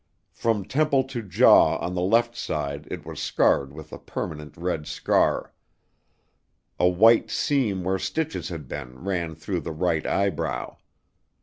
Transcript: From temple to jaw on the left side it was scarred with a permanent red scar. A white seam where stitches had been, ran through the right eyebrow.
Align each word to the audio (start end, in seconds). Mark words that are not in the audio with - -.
From 0.33 0.65
temple 0.65 1.03
to 1.03 1.21
jaw 1.21 1.77
on 1.77 1.93
the 1.93 2.01
left 2.01 2.35
side 2.35 2.87
it 2.89 3.05
was 3.05 3.19
scarred 3.21 3.71
with 3.71 3.93
a 3.93 3.99
permanent 3.99 4.57
red 4.57 4.87
scar. 4.87 5.53
A 6.79 6.89
white 6.89 7.29
seam 7.29 7.83
where 7.83 7.99
stitches 7.99 8.49
had 8.49 8.67
been, 8.67 8.97
ran 9.03 9.35
through 9.35 9.59
the 9.59 9.71
right 9.71 10.07
eyebrow. 10.07 10.77